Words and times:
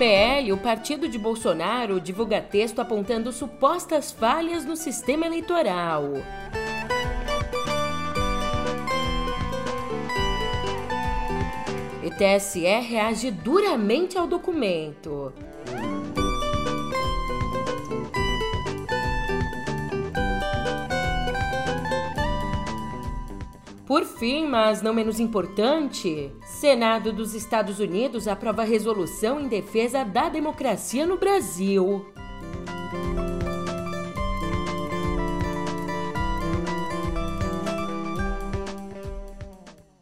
PL, 0.00 0.50
o 0.50 0.56
partido 0.56 1.06
de 1.06 1.18
Bolsonaro 1.18 2.00
divulga 2.00 2.40
texto 2.40 2.80
apontando 2.80 3.30
supostas 3.30 4.10
falhas 4.10 4.64
no 4.64 4.74
sistema 4.74 5.26
eleitoral. 5.26 6.14
E 12.02 12.10
TSE 12.12 12.60
reage 12.80 13.30
duramente 13.30 14.16
ao 14.16 14.26
documento. 14.26 15.34
Por 23.90 24.04
fim, 24.04 24.46
mas 24.46 24.82
não 24.82 24.94
menos 24.94 25.18
importante, 25.18 26.30
Senado 26.46 27.12
dos 27.12 27.34
Estados 27.34 27.80
Unidos 27.80 28.28
aprova 28.28 28.62
resolução 28.62 29.40
em 29.40 29.48
defesa 29.48 30.04
da 30.04 30.28
democracia 30.28 31.04
no 31.04 31.16
Brasil. 31.16 32.06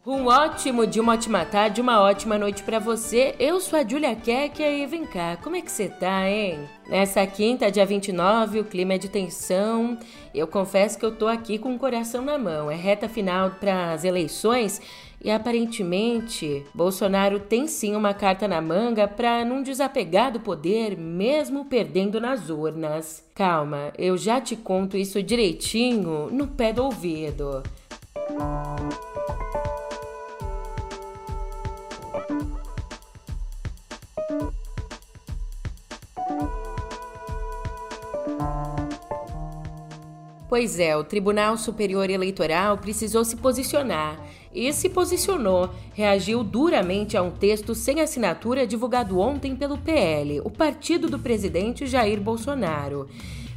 Um 0.09 0.25
ótimo 0.25 0.87
dia, 0.87 1.03
uma 1.03 1.13
ótima 1.13 1.45
tarde, 1.45 1.79
uma 1.79 2.01
ótima 2.01 2.35
noite 2.35 2.63
para 2.63 2.79
você. 2.79 3.35
Eu 3.37 3.61
sou 3.61 3.77
a 3.77 3.87
Julia 3.87 4.15
Keck 4.15 4.59
e 4.59 4.83
vem 4.87 5.05
cá, 5.05 5.37
como 5.37 5.55
é 5.55 5.61
que 5.61 5.71
você 5.71 5.87
tá, 5.87 6.27
hein? 6.27 6.67
Nessa 6.87 7.27
quinta, 7.27 7.69
dia 7.69 7.85
29, 7.85 8.61
o 8.61 8.63
clima 8.65 8.95
é 8.95 8.97
de 8.97 9.07
tensão. 9.07 9.99
Eu 10.33 10.47
confesso 10.47 10.97
que 10.97 11.05
eu 11.05 11.15
tô 11.15 11.27
aqui 11.27 11.59
com 11.59 11.75
o 11.75 11.77
coração 11.77 12.23
na 12.23 12.39
mão. 12.39 12.71
É 12.71 12.75
reta 12.75 13.07
final 13.07 13.51
para 13.59 13.93
as 13.93 14.03
eleições 14.03 14.81
e 15.23 15.29
aparentemente 15.29 16.65
Bolsonaro 16.73 17.39
tem 17.39 17.67
sim 17.67 17.95
uma 17.95 18.11
carta 18.11 18.47
na 18.47 18.59
manga 18.59 19.07
para 19.07 19.45
não 19.45 19.61
desapegar 19.61 20.31
do 20.31 20.39
poder, 20.39 20.97
mesmo 20.97 21.65
perdendo 21.65 22.19
nas 22.19 22.49
urnas. 22.49 23.23
Calma, 23.35 23.93
eu 23.95 24.17
já 24.17 24.41
te 24.41 24.55
conto 24.55 24.97
isso 24.97 25.21
direitinho 25.21 26.29
no 26.31 26.47
pé 26.47 26.73
do 26.73 26.83
ouvido. 26.83 27.61
Pois 40.59 40.77
é, 40.77 40.93
o 40.93 41.05
Tribunal 41.05 41.57
Superior 41.57 42.09
Eleitoral 42.09 42.77
precisou 42.79 43.23
se 43.23 43.37
posicionar 43.37 44.19
e 44.53 44.73
se 44.73 44.89
posicionou, 44.89 45.69
reagiu 45.93 46.43
duramente 46.43 47.15
a 47.15 47.21
um 47.21 47.31
texto 47.31 47.73
sem 47.73 48.01
assinatura 48.01 48.67
divulgado 48.67 49.19
ontem 49.19 49.55
pelo 49.55 49.77
PL, 49.77 50.41
o 50.41 50.49
partido 50.49 51.09
do 51.09 51.17
presidente 51.17 51.87
Jair 51.87 52.19
Bolsonaro. 52.19 53.07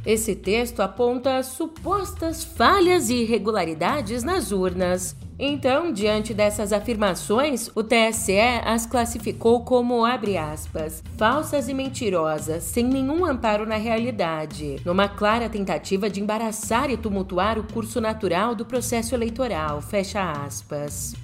Esse 0.05 0.33
texto 0.33 0.79
aponta 0.79 1.43
supostas 1.43 2.41
falhas 2.41 3.09
e 3.09 3.15
irregularidades 3.15 4.23
nas 4.23 4.53
urnas. 4.53 5.13
Então, 5.37 5.91
diante 5.91 6.33
dessas 6.33 6.71
afirmações, 6.71 7.69
o 7.75 7.83
TSE 7.83 8.37
as 8.63 8.85
classificou 8.85 9.61
como, 9.61 10.05
aspas, 10.05 11.03
falsas 11.17 11.67
e 11.67 11.73
mentirosas, 11.73 12.63
sem 12.63 12.83
nenhum 12.83 13.25
amparo 13.25 13.65
na 13.65 13.75
realidade, 13.75 14.77
numa 14.85 15.07
clara 15.07 15.49
tentativa 15.49 16.09
de 16.09 16.21
embaraçar 16.21 16.91
e 16.91 16.97
tumultuar 16.97 17.57
o 17.57 17.63
curso 17.63 17.99
natural 17.99 18.53
do 18.53 18.65
processo 18.65 19.15
eleitoral. 19.15 19.81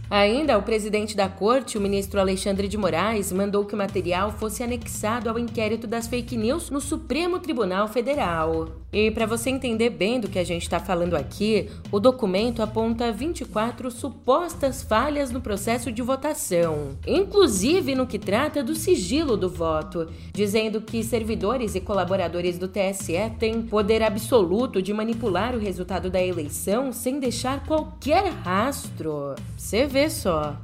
Ainda, 0.09 0.57
o 0.57 0.63
presidente 0.63 1.15
da 1.15 1.29
corte, 1.29 1.77
o 1.77 1.81
ministro 1.81 2.19
Alexandre 2.19 2.67
de 2.67 2.77
Moraes, 2.77 3.31
mandou 3.31 3.63
que 3.63 3.75
o 3.75 3.77
material 3.77 4.31
fosse 4.31 4.63
anexado 4.63 5.29
ao 5.29 5.37
inquérito 5.37 5.85
das 5.85 6.07
fake 6.07 6.35
news 6.35 6.71
no 6.71 6.81
Supremo 6.81 7.37
Tribunal 7.37 7.87
Federal. 7.87 8.69
E 8.91 9.11
para 9.11 9.27
você 9.27 9.51
entender 9.51 9.91
bem 9.91 10.19
do 10.19 10.27
que 10.27 10.39
a 10.39 10.43
gente 10.43 10.63
está 10.63 10.79
falando 10.79 11.15
aqui, 11.15 11.69
o 11.91 11.99
documento 11.99 12.63
aponta 12.63 13.11
24 13.11 13.91
supostas 14.09 14.81
falhas 14.81 15.29
no 15.29 15.39
processo 15.39 15.91
de 15.91 16.01
votação, 16.01 16.97
inclusive 17.05 17.93
no 17.93 18.07
que 18.07 18.17
trata 18.17 18.63
do 18.63 18.73
sigilo 18.73 19.37
do 19.37 19.47
voto, 19.47 20.07
dizendo 20.33 20.81
que 20.81 21.03
servidores 21.03 21.75
e 21.75 21.79
colaboradores 21.79 22.57
do 22.57 22.67
TSE 22.67 23.31
têm 23.37 23.61
poder 23.61 24.01
absoluto 24.01 24.81
de 24.81 24.91
manipular 24.91 25.53
o 25.53 25.59
resultado 25.59 26.09
da 26.09 26.19
eleição 26.19 26.91
sem 26.91 27.19
deixar 27.19 27.63
qualquer 27.67 28.31
rastro. 28.31 29.35
Você 29.55 29.85
vê 29.85 30.09
só. 30.09 30.57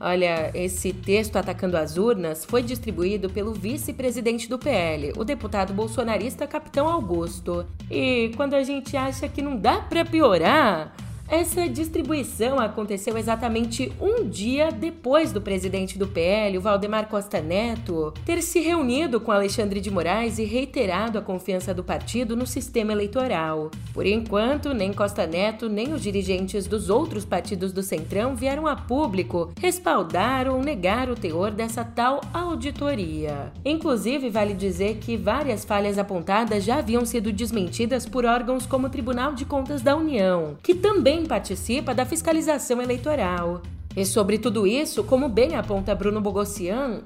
Olha, 0.00 0.50
esse 0.54 0.92
texto 0.92 1.36
atacando 1.36 1.76
as 1.76 1.98
urnas 1.98 2.46
foi 2.46 2.62
distribuído 2.62 3.28
pelo 3.28 3.52
vice-presidente 3.52 4.48
do 4.48 4.58
PL, 4.58 5.12
o 5.18 5.24
deputado 5.24 5.74
bolsonarista 5.74 6.46
Capitão 6.46 6.88
Augusto. 6.88 7.66
E 7.90 8.32
quando 8.36 8.54
a 8.54 8.62
gente 8.62 8.96
acha 8.96 9.28
que 9.28 9.42
não 9.42 9.56
dá 9.56 9.80
para 9.80 10.04
piorar, 10.04 10.94
essa 11.28 11.68
distribuição 11.68 12.60
aconteceu 12.60 13.18
exatamente 13.18 13.92
um 14.00 14.28
dia 14.28 14.70
depois 14.70 15.32
do 15.32 15.40
presidente 15.40 15.98
do 15.98 16.06
PL, 16.06 16.56
o 16.56 16.60
Valdemar 16.60 17.08
Costa 17.08 17.40
Neto, 17.40 18.14
ter 18.24 18.40
se 18.42 18.60
reunido 18.60 19.20
com 19.20 19.32
Alexandre 19.32 19.80
de 19.80 19.90
Moraes 19.90 20.38
e 20.38 20.44
reiterado 20.44 21.18
a 21.18 21.22
confiança 21.22 21.74
do 21.74 21.82
partido 21.82 22.36
no 22.36 22.46
sistema 22.46 22.92
eleitoral. 22.92 23.72
Por 23.92 24.06
enquanto, 24.06 24.72
nem 24.72 24.92
Costa 24.92 25.26
Neto 25.26 25.68
nem 25.68 25.92
os 25.92 26.00
dirigentes 26.00 26.68
dos 26.68 26.88
outros 26.88 27.24
partidos 27.24 27.72
do 27.72 27.82
Centrão 27.82 28.36
vieram 28.36 28.66
a 28.66 28.76
público 28.76 29.50
respaldar 29.60 30.48
ou 30.48 30.62
negar 30.62 31.10
o 31.10 31.16
teor 31.16 31.50
dessa 31.50 31.84
tal 31.84 32.20
auditoria. 32.32 33.52
Inclusive, 33.64 34.30
vale 34.30 34.54
dizer 34.54 34.98
que 34.98 35.16
várias 35.16 35.64
falhas 35.64 35.98
apontadas 35.98 36.62
já 36.62 36.76
haviam 36.76 37.04
sido 37.04 37.32
desmentidas 37.32 38.06
por 38.06 38.24
órgãos 38.24 38.64
como 38.64 38.86
o 38.86 38.90
Tribunal 38.90 39.34
de 39.34 39.44
Contas 39.44 39.82
da 39.82 39.96
União, 39.96 40.56
que 40.62 40.74
também 40.74 41.15
também 41.16 41.26
participa 41.26 41.94
da 41.94 42.04
fiscalização 42.04 42.82
eleitoral. 42.82 43.62
E 43.96 44.04
sobre 44.04 44.38
tudo 44.38 44.66
isso, 44.66 45.02
como 45.02 45.28
bem 45.28 45.56
aponta 45.56 45.94
Bruno 45.94 46.20
Bogossian, 46.20 47.00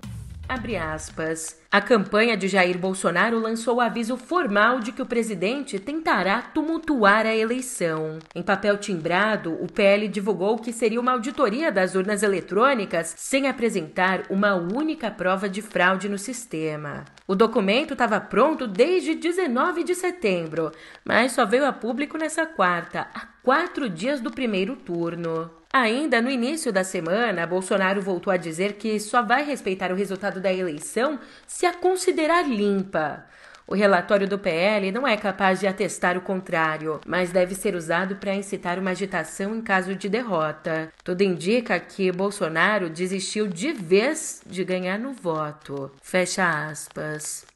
abre 0.51 0.77
aspas. 0.77 1.61
A 1.71 1.81
campanha 1.81 2.37
de 2.37 2.49
Jair 2.49 2.77
Bolsonaro 2.77 3.39
lançou 3.39 3.77
o 3.77 3.81
aviso 3.81 4.17
formal 4.17 4.81
de 4.81 4.91
que 4.91 5.01
o 5.01 5.07
presidente 5.07 5.79
tentará 5.79 6.43
tumultuar 6.43 7.25
a 7.25 7.37
eleição. 7.37 8.19
Em 8.35 8.43
papel 8.43 8.77
timbrado, 8.77 9.53
o 9.63 9.71
PL 9.73 10.09
divulgou 10.09 10.59
que 10.59 10.73
seria 10.73 11.01
uma 11.01 11.13
auditoria 11.13 11.71
das 11.71 11.95
urnas 11.95 12.25
eletrônicas 12.25 13.15
sem 13.17 13.47
apresentar 13.47 14.25
uma 14.29 14.57
única 14.57 15.09
prova 15.09 15.49
de 15.49 15.63
fraude 15.63 16.09
no 16.09 16.19
sistema. 16.19 17.05
O 17.29 17.37
documento 17.37 17.93
estava 17.93 18.21
pronto 18.21 18.67
desde 18.67 19.15
19 19.15 19.85
de 19.85 19.95
setembro, 19.95 20.73
mas 21.05 21.31
só 21.31 21.47
veio 21.47 21.65
a 21.65 21.73
público 21.73 22.19
nessa 22.19 22.45
quarta, 22.45 23.07
a 23.15 23.21
quatro 23.45 23.89
dias 23.89 24.21
do 24.21 24.33
primeiro 24.33 24.75
turno. 24.75 25.60
Ainda 25.73 26.21
no 26.21 26.29
início 26.29 26.73
da 26.73 26.83
semana, 26.83 27.47
Bolsonaro 27.47 28.03
voltou 28.03 28.33
a 28.33 28.37
dizer 28.37 28.73
que 28.73 28.99
só 28.99 29.23
vai 29.23 29.45
respeitar 29.45 29.93
o 29.93 29.95
resultado 29.95 30.41
da 30.41 30.53
eleição 30.53 31.21
se 31.47 31.65
a 31.65 31.73
considerar 31.73 32.43
limpa. 32.49 33.25
O 33.69 33.75
relatório 33.77 34.27
do 34.27 34.37
PL 34.37 34.91
não 34.91 35.07
é 35.07 35.17
capaz 35.17 35.61
de 35.61 35.69
atestar 35.69 36.19
o 36.19 36.23
contrário, 36.23 37.01
mas 37.07 37.31
deve 37.31 37.55
ser 37.55 37.77
usado 37.77 38.17
para 38.17 38.35
incitar 38.35 38.81
uma 38.81 38.91
agitação 38.91 39.55
em 39.55 39.63
caso 39.63 39.95
de 39.95 40.09
derrota. 40.09 40.93
Tudo 41.05 41.23
indica 41.23 41.79
que 41.79 42.11
Bolsonaro 42.11 42.91
desistiu 42.91 43.47
de 43.47 43.73
vez 43.73 44.43
de 44.45 44.65
ganhar 44.65 44.99
no 44.99 45.13
voto. 45.13 45.89
Fecha 46.03 46.69
aspas. 46.69 47.47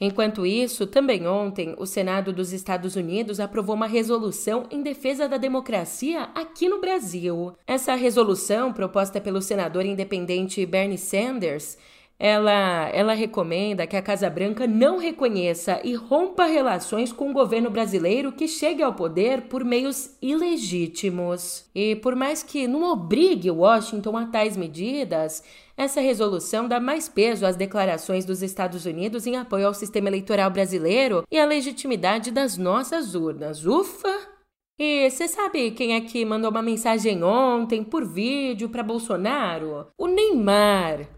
Enquanto 0.00 0.44
isso, 0.44 0.86
também 0.86 1.26
ontem, 1.26 1.74
o 1.78 1.86
Senado 1.86 2.32
dos 2.32 2.52
Estados 2.52 2.96
Unidos 2.96 3.38
aprovou 3.38 3.76
uma 3.76 3.86
resolução 3.86 4.66
em 4.70 4.82
defesa 4.82 5.28
da 5.28 5.36
democracia 5.36 6.30
aqui 6.34 6.68
no 6.68 6.80
Brasil. 6.80 7.52
Essa 7.66 7.94
resolução, 7.94 8.72
proposta 8.72 9.20
pelo 9.20 9.40
senador 9.40 9.86
independente 9.86 10.66
Bernie 10.66 10.98
Sanders, 10.98 11.78
ela, 12.24 12.88
ela 12.94 13.12
recomenda 13.12 13.86
que 13.86 13.94
a 13.94 14.00
Casa 14.00 14.30
Branca 14.30 14.66
não 14.66 14.96
reconheça 14.96 15.78
e 15.84 15.94
rompa 15.94 16.46
relações 16.46 17.12
com 17.12 17.28
o 17.28 17.34
governo 17.34 17.68
brasileiro 17.68 18.32
que 18.32 18.48
chegue 18.48 18.82
ao 18.82 18.94
poder 18.94 19.42
por 19.42 19.62
meios 19.62 20.16
ilegítimos. 20.22 21.66
E 21.74 21.96
por 21.96 22.16
mais 22.16 22.42
que 22.42 22.66
não 22.66 22.90
obrigue 22.90 23.50
Washington 23.50 24.16
a 24.16 24.24
tais 24.24 24.56
medidas, 24.56 25.44
essa 25.76 26.00
resolução 26.00 26.66
dá 26.66 26.80
mais 26.80 27.10
peso 27.10 27.44
às 27.44 27.56
declarações 27.56 28.24
dos 28.24 28.40
Estados 28.40 28.86
Unidos 28.86 29.26
em 29.26 29.36
apoio 29.36 29.66
ao 29.66 29.74
sistema 29.74 30.08
eleitoral 30.08 30.50
brasileiro 30.50 31.24
e 31.30 31.38
à 31.38 31.44
legitimidade 31.44 32.30
das 32.30 32.56
nossas 32.56 33.14
urnas. 33.14 33.66
Ufa! 33.66 34.32
E 34.80 35.10
você 35.10 35.28
sabe 35.28 35.72
quem 35.72 35.94
é 35.94 36.00
que 36.00 36.24
mandou 36.24 36.50
uma 36.50 36.62
mensagem 36.62 37.22
ontem 37.22 37.84
por 37.84 38.02
vídeo 38.02 38.70
para 38.70 38.82
Bolsonaro? 38.82 39.88
O 39.98 40.06
Neymar. 40.06 41.13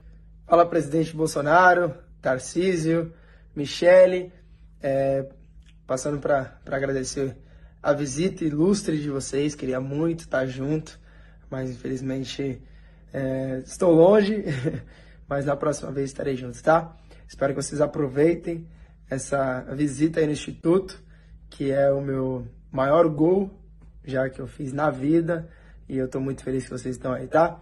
Fala, 0.46 0.64
presidente 0.64 1.14
Bolsonaro, 1.14 1.92
Tarcísio, 2.22 3.12
Michele. 3.52 4.32
É, 4.80 5.28
passando 5.84 6.20
para 6.20 6.60
agradecer 6.66 7.36
a 7.82 7.92
visita 7.92 8.44
ilustre 8.44 8.96
de 8.96 9.10
vocês. 9.10 9.56
Queria 9.56 9.80
muito 9.80 10.20
estar 10.20 10.46
junto, 10.46 11.00
mas 11.50 11.68
infelizmente 11.68 12.62
é, 13.12 13.60
estou 13.66 13.92
longe. 13.92 14.44
mas 15.28 15.44
na 15.44 15.56
próxima 15.56 15.90
vez 15.90 16.10
estarei 16.10 16.36
junto, 16.36 16.62
tá? 16.62 16.96
Espero 17.26 17.52
que 17.52 17.60
vocês 17.60 17.80
aproveitem 17.80 18.68
essa 19.10 19.62
visita 19.74 20.20
aí 20.20 20.26
no 20.26 20.32
Instituto, 20.32 21.02
que 21.50 21.72
é 21.72 21.90
o 21.90 22.00
meu 22.00 22.46
maior 22.70 23.08
gol 23.08 23.50
já 24.04 24.30
que 24.30 24.40
eu 24.40 24.46
fiz 24.46 24.72
na 24.72 24.90
vida. 24.90 25.48
E 25.88 25.96
eu 25.96 26.06
estou 26.06 26.20
muito 26.20 26.44
feliz 26.44 26.62
que 26.62 26.70
vocês 26.70 26.94
estão 26.94 27.12
aí, 27.12 27.26
tá? 27.26 27.60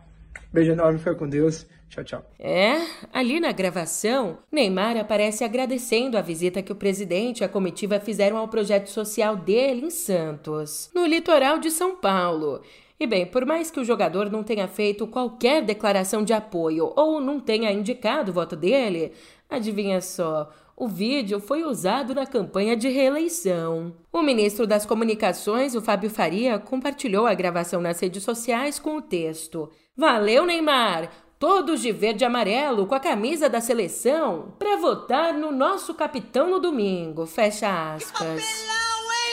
Beijo 0.53 0.73
enorme, 0.73 0.99
fica 0.99 1.15
com 1.15 1.27
Deus. 1.27 1.67
Tchau, 1.89 2.05
tchau. 2.05 2.25
É, 2.39 2.77
ali 3.13 3.39
na 3.39 3.53
gravação, 3.53 4.39
Neymar 4.51 4.97
aparece 4.97 5.45
agradecendo 5.45 6.19
a 6.19 6.23
visita 6.23 6.63
que 6.63 6.73
o 6.73 6.77
presidente 6.77 7.41
e 7.41 7.45
a 7.45 7.49
comitiva 7.49 8.01
fizeram 8.01 8.37
ao 8.37 8.49
projeto 8.49 8.89
social 8.89 9.37
dele 9.37 9.87
em 9.87 9.91
Santos, 9.91 10.91
no 10.95 11.07
litoral 11.07 11.59
de 11.59 11.71
São 11.71 11.97
Paulo. 11.97 12.63
E 12.99 13.07
bem, 13.07 13.27
por 13.27 13.45
mais 13.45 13.71
que 13.71 13.81
o 13.81 13.85
jogador 13.85 14.31
não 14.31 14.43
tenha 14.43 14.69
feito 14.69 15.07
qualquer 15.07 15.63
declaração 15.63 16.25
de 16.25 16.33
apoio 16.33 16.93
ou 16.97 17.21
não 17.21 17.41
tenha 17.41 17.73
indicado 17.73 18.31
o 18.31 18.35
voto 18.35 18.57
dele, 18.57 19.13
adivinha 19.51 20.01
só, 20.01 20.51
o 20.77 20.89
vídeo 20.89 21.39
foi 21.39 21.63
usado 21.65 22.15
na 22.15 22.27
campanha 22.27 22.77
de 22.77 22.89
reeleição. 22.89 23.95
O 24.13 24.23
ministro 24.23 24.67
das 24.67 24.85
Comunicações, 24.85 25.75
o 25.75 25.81
Fábio 25.81 26.11
Faria, 26.11 26.59
compartilhou 26.59 27.27
a 27.27 27.35
gravação 27.35 27.81
nas 27.81 28.01
redes 28.01 28.23
sociais 28.23 28.79
com 28.79 28.97
o 28.97 29.03
texto: 29.03 29.71
Valeu, 29.97 30.45
Neymar! 30.45 31.11
Todos 31.45 31.83
de 31.83 31.93
verde 31.93 32.25
e 32.25 32.27
amarelo 32.27 32.87
com 32.87 32.95
a 32.95 32.99
camisa 32.99 33.51
da 33.51 33.61
seleção 33.61 34.55
para 34.59 34.79
votar 34.79 35.35
no 35.35 35.53
nosso 35.53 35.93
capitão 35.93 36.49
no 36.49 36.59
domingo. 36.59 37.27
Fecha 37.27 37.93
aspas. 37.93 38.43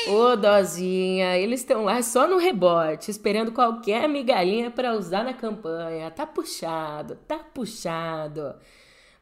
Ô, 0.10 0.36
Dozinha, 0.36 1.38
eles 1.38 1.62
estão 1.62 1.86
lá 1.86 2.04
só 2.04 2.28
no 2.28 2.38
rebote, 2.38 3.10
esperando 3.10 3.54
qualquer 3.54 4.10
migalhinha 4.10 4.70
para 4.70 4.94
usar 4.94 5.24
na 5.24 5.34
campanha. 5.34 6.12
Tá 6.12 6.28
puxado, 6.28 7.16
tá 7.26 7.38
puxado. 7.38 8.56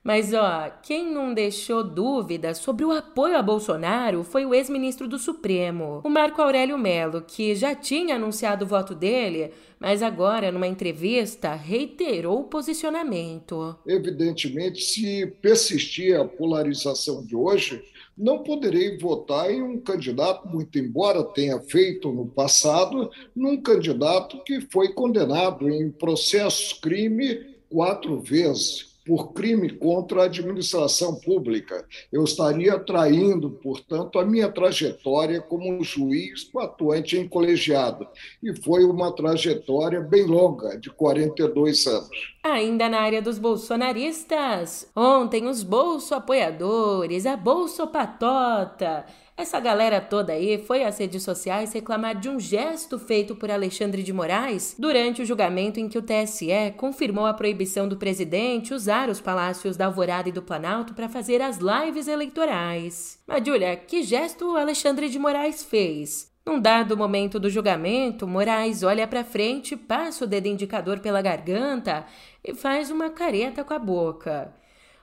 Mas 0.01 0.33
ó, 0.33 0.69
quem 0.81 1.11
não 1.11 1.33
deixou 1.33 1.83
dúvidas 1.83 2.59
sobre 2.59 2.85
o 2.85 2.91
apoio 2.91 3.37
a 3.37 3.41
Bolsonaro 3.41 4.23
foi 4.23 4.45
o 4.45 4.55
ex-ministro 4.55 5.09
do 5.09 5.19
Supremo, 5.19 6.01
o 6.05 6.09
Marco 6.09 6.41
Aurélio 6.41 6.77
Melo, 6.77 7.21
que 7.21 7.53
já 7.53 7.75
tinha 7.75 8.15
anunciado 8.15 8.63
o 8.63 8.67
voto 8.67 8.95
dele, 8.95 9.51
mas 9.77 10.01
agora, 10.01 10.53
numa 10.53 10.67
entrevista, 10.67 11.53
reiterou 11.53 12.39
o 12.39 12.43
posicionamento. 12.45 13.75
Evidentemente, 13.85 14.81
se 14.81 15.27
persistir 15.41 16.17
a 16.17 16.23
polarização 16.23 17.21
de 17.25 17.35
hoje, 17.35 17.83
não 18.17 18.41
poderei 18.41 18.97
votar 18.97 19.51
em 19.51 19.61
um 19.61 19.79
candidato, 19.79 20.47
muito 20.47 20.79
embora 20.79 21.23
tenha 21.23 21.59
feito 21.59 22.11
no 22.11 22.25
passado, 22.25 23.11
num 23.35 23.61
candidato 23.61 24.41
que 24.45 24.61
foi 24.61 24.93
condenado 24.93 25.69
em 25.69 25.91
processo 25.91 26.79
crime 26.79 27.59
quatro 27.69 28.19
vezes 28.19 28.88
por 29.09 29.33
crime 29.33 29.71
contra 29.71 30.21
a 30.21 30.25
administração 30.25 31.15
pública. 31.15 31.83
Eu 32.13 32.23
estaria 32.23 32.77
traindo, 32.77 33.49
portanto, 33.49 34.19
a 34.19 34.23
minha 34.23 34.51
trajetória 34.51 35.41
como 35.41 35.83
juiz 35.83 36.47
atuante 36.55 37.17
em 37.17 37.27
colegiado. 37.27 38.07
E 38.43 38.55
foi 38.61 38.83
uma 38.83 39.11
trajetória 39.11 39.99
bem 39.99 40.25
longa, 40.25 40.77
de 40.77 40.91
42 40.91 41.87
anos. 41.87 42.35
Ainda 42.43 42.87
na 42.87 42.99
área 42.99 43.19
dos 43.19 43.39
bolsonaristas, 43.39 44.87
ontem 44.95 45.47
os 45.47 45.63
bolso 45.63 46.13
apoiadores, 46.13 47.25
a 47.25 47.35
bolso 47.35 47.87
patota, 47.87 49.07
essa 49.39 49.57
galera 49.57 50.01
toda 50.01 50.33
aí 50.33 50.57
foi 50.57 50.83
às 50.83 50.97
redes 50.97 51.23
sociais 51.23 51.71
reclamar 51.71 52.19
de 52.19 52.27
um 52.27 52.37
gesto 52.37 52.99
feito 52.99 53.33
por 53.33 53.49
Alexandre 53.49 54.03
de 54.03 54.11
Moraes 54.11 54.75
durante 54.77 55.21
o 55.21 55.25
julgamento 55.25 55.79
em 55.79 55.87
que 55.87 55.97
o 55.97 56.01
TSE 56.01 56.73
confirmou 56.75 57.25
a 57.25 57.33
proibição 57.33 57.87
do 57.87 57.95
presidente 57.95 58.73
usar 58.73 59.07
os 59.07 59.21
palácios 59.21 59.77
da 59.77 59.85
Alvorada 59.85 60.27
e 60.27 60.33
do 60.33 60.41
Planalto 60.41 60.93
para 60.93 61.07
fazer 61.07 61.41
as 61.41 61.57
lives 61.57 62.09
eleitorais. 62.09 63.17
Mas, 63.25 63.45
Julia, 63.45 63.77
que 63.77 64.03
gesto 64.03 64.51
o 64.51 64.57
Alexandre 64.57 65.07
de 65.07 65.17
Moraes 65.17 65.63
fez? 65.63 66.29
Num 66.45 66.59
dado 66.59 66.97
momento 66.97 67.39
do 67.39 67.49
julgamento, 67.49 68.27
Moraes 68.27 68.83
olha 68.83 69.07
para 69.07 69.23
frente, 69.23 69.77
passa 69.77 70.25
o 70.25 70.27
dedo 70.27 70.47
indicador 70.47 70.99
pela 70.99 71.21
garganta 71.21 72.05
e 72.43 72.53
faz 72.53 72.91
uma 72.91 73.09
careta 73.09 73.63
com 73.63 73.73
a 73.73 73.79
boca. 73.79 74.53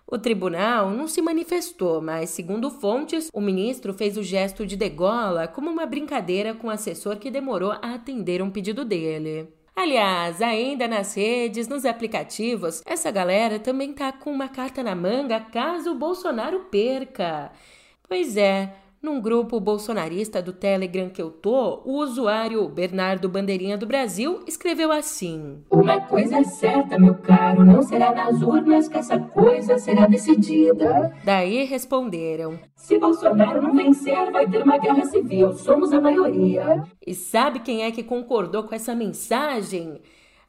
O 0.08 0.16
tribunal 0.16 0.90
não 0.90 1.08
se 1.08 1.20
manifestou, 1.20 2.00
mas, 2.00 2.30
segundo 2.30 2.70
fontes, 2.70 3.28
o 3.32 3.40
ministro 3.40 3.92
fez 3.92 4.16
o 4.16 4.22
gesto 4.22 4.64
de 4.64 4.76
degola 4.76 5.48
como 5.48 5.68
uma 5.68 5.84
brincadeira 5.84 6.54
com 6.54 6.68
o 6.68 6.70
assessor 6.70 7.16
que 7.16 7.28
demorou 7.28 7.72
a 7.72 7.94
atender 7.94 8.40
um 8.40 8.50
pedido 8.50 8.84
dele. 8.84 9.48
Aliás, 9.74 10.40
ainda 10.40 10.86
nas 10.86 11.14
redes, 11.14 11.66
nos 11.66 11.84
aplicativos, 11.84 12.82
essa 12.86 13.10
galera 13.10 13.58
também 13.58 13.92
tá 13.92 14.12
com 14.12 14.30
uma 14.30 14.48
carta 14.48 14.80
na 14.80 14.94
manga 14.94 15.40
caso 15.40 15.90
o 15.90 15.98
Bolsonaro 15.98 16.60
perca. 16.70 17.50
Pois 18.08 18.36
é, 18.36 18.74
num 19.06 19.20
grupo 19.20 19.60
bolsonarista 19.60 20.42
do 20.42 20.52
Telegram 20.52 21.08
que 21.08 21.22
eu 21.22 21.30
tô, 21.30 21.80
o 21.84 22.02
usuário 22.02 22.68
Bernardo 22.68 23.28
Bandeirinha 23.28 23.78
do 23.78 23.86
Brasil 23.86 24.40
escreveu 24.48 24.90
assim: 24.90 25.62
Uma 25.70 26.00
coisa 26.00 26.38
é 26.38 26.42
certa, 26.42 26.98
meu 26.98 27.14
caro, 27.14 27.64
não 27.64 27.82
será 27.82 28.12
nas 28.12 28.42
urnas 28.42 28.88
que 28.88 28.98
essa 28.98 29.16
coisa 29.16 29.78
será 29.78 30.08
decidida. 30.08 31.16
Daí 31.24 31.62
responderam: 31.62 32.58
Se 32.74 32.98
Bolsonaro 32.98 33.62
não 33.62 33.76
vencer, 33.76 34.32
vai 34.32 34.50
ter 34.50 34.64
uma 34.64 34.76
guerra 34.76 35.04
civil, 35.04 35.52
somos 35.52 35.92
a 35.92 36.00
maioria. 36.00 36.82
E 37.06 37.14
sabe 37.14 37.60
quem 37.60 37.84
é 37.84 37.92
que 37.92 38.02
concordou 38.02 38.64
com 38.64 38.74
essa 38.74 38.92
mensagem? 38.92 40.00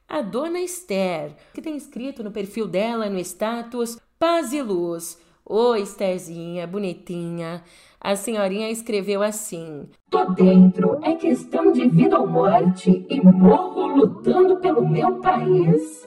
A 0.10 0.24
dona 0.24 0.60
Esther, 0.62 1.36
que 1.54 1.62
tem 1.62 1.76
escrito 1.76 2.24
no 2.24 2.32
perfil 2.32 2.68
dela 2.68 3.08
no 3.08 3.20
status 3.20 4.00
Paz 4.18 4.52
e 4.52 4.64
Luz. 4.64 5.27
Oi, 5.50 5.84
Estherzinha, 5.84 6.68
bonitinha. 6.68 7.64
A 8.02 8.18
senhorinha 8.18 8.70
escreveu 8.70 9.24
assim: 9.24 9.88
Tô 10.10 10.26
dentro, 10.26 11.00
é 11.02 11.16
questão 11.16 11.72
de 11.72 11.88
vida 11.88 12.20
ou 12.20 12.28
morte 12.28 13.06
e 13.10 13.22
morro 13.22 13.88
lutando 13.88 14.58
pelo 14.58 14.86
meu 14.86 15.22
país. 15.22 16.06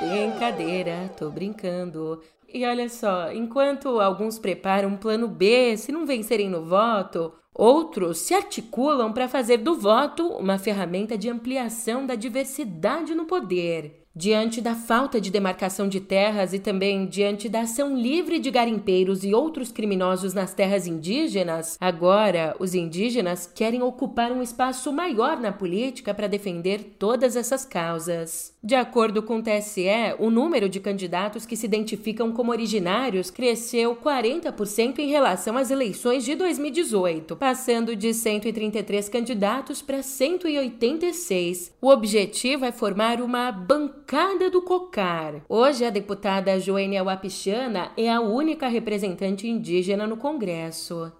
Brincadeira, 0.00 1.14
tô 1.16 1.30
brincando. 1.30 2.20
E 2.52 2.66
olha 2.66 2.88
só, 2.88 3.30
enquanto 3.30 4.00
alguns 4.00 4.36
preparam 4.36 4.88
um 4.88 4.96
plano 4.96 5.28
B 5.28 5.76
se 5.76 5.92
não 5.92 6.04
vencerem 6.04 6.50
no 6.50 6.64
voto, 6.64 7.32
outros 7.54 8.18
se 8.18 8.34
articulam 8.34 9.12
para 9.12 9.28
fazer 9.28 9.58
do 9.58 9.76
voto 9.76 10.26
uma 10.26 10.58
ferramenta 10.58 11.16
de 11.16 11.30
ampliação 11.30 12.04
da 12.04 12.16
diversidade 12.16 13.14
no 13.14 13.26
poder. 13.26 13.99
Diante 14.14 14.60
da 14.60 14.74
falta 14.74 15.20
de 15.20 15.30
demarcação 15.30 15.88
de 15.88 16.00
terras 16.00 16.52
e 16.52 16.58
também 16.58 17.06
diante 17.06 17.48
da 17.48 17.60
ação 17.60 17.96
livre 17.96 18.40
de 18.40 18.50
garimpeiros 18.50 19.22
e 19.22 19.32
outros 19.32 19.70
criminosos 19.70 20.34
nas 20.34 20.52
terras 20.52 20.84
indígenas, 20.84 21.78
agora 21.80 22.56
os 22.58 22.74
indígenas 22.74 23.46
querem 23.46 23.82
ocupar 23.82 24.32
um 24.32 24.42
espaço 24.42 24.92
maior 24.92 25.38
na 25.38 25.52
política 25.52 26.12
para 26.12 26.26
defender 26.26 26.96
todas 26.98 27.36
essas 27.36 27.64
causas. 27.64 28.52
De 28.62 28.74
acordo 28.74 29.22
com 29.22 29.38
o 29.38 29.42
TSE, 29.42 29.86
o 30.18 30.28
número 30.28 30.68
de 30.68 30.80
candidatos 30.80 31.46
que 31.46 31.56
se 31.56 31.64
identificam 31.64 32.30
como 32.30 32.52
originários 32.52 33.30
cresceu 33.30 33.96
40% 33.96 34.98
em 34.98 35.08
relação 35.08 35.56
às 35.56 35.70
eleições 35.70 36.26
de 36.26 36.34
2018, 36.34 37.36
passando 37.36 37.96
de 37.96 38.12
133 38.12 39.08
candidatos 39.08 39.80
para 39.80 40.02
186. 40.02 41.72
O 41.80 41.88
objetivo 41.88 42.66
é 42.66 42.72
formar 42.72 43.22
uma 43.22 43.50
bancada 43.50 44.50
do 44.50 44.60
COCAR. 44.60 45.42
Hoje, 45.48 45.86
a 45.86 45.90
deputada 45.90 46.60
Joênia 46.60 47.02
Wapichana 47.02 47.92
é 47.96 48.12
a 48.12 48.20
única 48.20 48.68
representante 48.68 49.48
indígena 49.48 50.06
no 50.06 50.18
Congresso. 50.18 51.10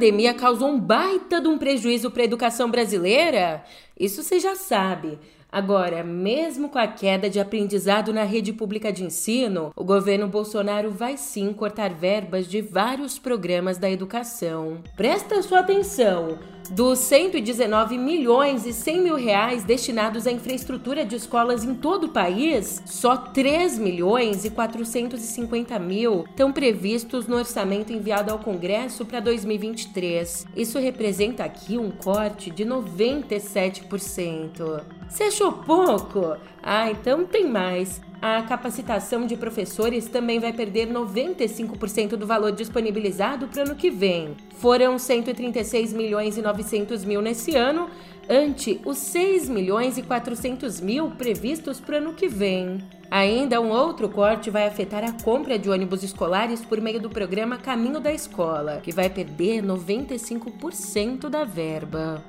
Pandemia 0.00 0.32
causou 0.32 0.70
um 0.70 0.80
baita 0.80 1.42
de 1.42 1.46
um 1.46 1.58
prejuízo 1.58 2.10
para 2.10 2.22
a 2.22 2.24
educação 2.24 2.70
brasileira? 2.70 3.62
Isso 3.98 4.22
você 4.22 4.40
já 4.40 4.56
sabe. 4.56 5.18
Agora, 5.52 6.02
mesmo 6.02 6.70
com 6.70 6.78
a 6.78 6.86
queda 6.86 7.28
de 7.28 7.38
aprendizado 7.38 8.10
na 8.10 8.24
rede 8.24 8.50
pública 8.50 8.90
de 8.90 9.04
ensino, 9.04 9.72
o 9.76 9.84
governo 9.84 10.26
Bolsonaro 10.26 10.90
vai 10.90 11.18
sim 11.18 11.52
cortar 11.52 11.92
verbas 11.92 12.48
de 12.48 12.62
vários 12.62 13.18
programas 13.18 13.76
da 13.76 13.90
educação. 13.90 14.78
Presta 14.96 15.42
sua 15.42 15.58
atenção! 15.58 16.38
Dos 16.70 17.00
119 17.00 17.98
milhões 17.98 18.64
e 18.64 18.72
100 18.72 19.02
mil 19.02 19.16
reais 19.16 19.64
destinados 19.64 20.24
à 20.24 20.30
infraestrutura 20.30 21.04
de 21.04 21.16
escolas 21.16 21.64
em 21.64 21.74
todo 21.74 22.04
o 22.04 22.10
país, 22.10 22.80
só 22.86 23.16
3 23.16 23.76
milhões 23.76 24.44
e 24.44 24.50
450 24.50 25.76
mil 25.80 26.24
estão 26.30 26.52
previstos 26.52 27.26
no 27.26 27.34
orçamento 27.34 27.92
enviado 27.92 28.30
ao 28.30 28.38
Congresso 28.38 29.04
para 29.04 29.18
2023. 29.18 30.46
Isso 30.54 30.78
representa 30.78 31.42
aqui 31.42 31.76
um 31.76 31.90
corte 31.90 32.52
de 32.52 32.64
97%. 32.64 34.84
Você 35.08 35.24
achou 35.24 35.52
pouco? 35.52 36.36
Ah, 36.62 36.90
então 36.90 37.24
tem 37.24 37.48
mais. 37.48 38.00
A 38.22 38.42
capacitação 38.42 39.26
de 39.26 39.34
professores 39.34 40.06
também 40.06 40.38
vai 40.38 40.52
perder 40.52 40.86
95% 40.86 42.16
do 42.16 42.26
valor 42.26 42.52
disponibilizado 42.52 43.48
para 43.48 43.60
o 43.60 43.66
ano 43.66 43.74
que 43.74 43.90
vem. 43.90 44.36
Foram 44.58 44.98
136 44.98 45.94
milhões 45.94 46.36
e 46.36 46.42
900 46.42 47.02
mil 47.02 47.22
nesse 47.22 47.56
ano, 47.56 47.88
ante 48.28 48.78
os 48.84 48.98
6 48.98 49.48
milhões 49.48 49.96
e 49.96 50.02
400 50.02 50.82
mil 50.82 51.12
previstos 51.12 51.80
para 51.80 51.94
o 51.94 51.98
ano 51.98 52.12
que 52.12 52.28
vem. 52.28 52.78
Ainda 53.10 53.58
um 53.58 53.70
outro 53.70 54.08
corte 54.10 54.50
vai 54.50 54.68
afetar 54.68 55.02
a 55.02 55.12
compra 55.12 55.58
de 55.58 55.70
ônibus 55.70 56.02
escolares 56.02 56.60
por 56.62 56.78
meio 56.78 57.00
do 57.00 57.08
programa 57.08 57.56
Caminho 57.56 58.00
da 58.00 58.12
Escola, 58.12 58.80
que 58.82 58.92
vai 58.92 59.08
perder 59.08 59.64
95% 59.64 61.30
da 61.30 61.42
verba. 61.42 62.22